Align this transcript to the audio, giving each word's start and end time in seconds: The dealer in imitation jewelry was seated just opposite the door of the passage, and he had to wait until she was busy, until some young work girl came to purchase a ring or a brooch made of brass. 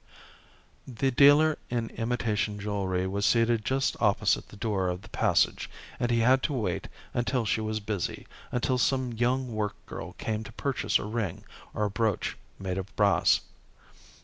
The 0.87 1.11
dealer 1.11 1.59
in 1.69 1.91
imitation 1.91 2.59
jewelry 2.59 3.05
was 3.05 3.23
seated 3.23 3.63
just 3.63 3.95
opposite 4.01 4.47
the 4.49 4.55
door 4.55 4.87
of 4.89 5.03
the 5.03 5.09
passage, 5.09 5.69
and 5.99 6.09
he 6.09 6.21
had 6.21 6.41
to 6.41 6.53
wait 6.53 6.87
until 7.13 7.45
she 7.45 7.61
was 7.61 7.79
busy, 7.79 8.25
until 8.51 8.79
some 8.79 9.13
young 9.13 9.51
work 9.53 9.75
girl 9.85 10.13
came 10.13 10.43
to 10.43 10.51
purchase 10.53 10.97
a 10.97 11.05
ring 11.05 11.43
or 11.75 11.83
a 11.85 11.91
brooch 11.91 12.35
made 12.57 12.79
of 12.79 12.95
brass. 12.95 13.41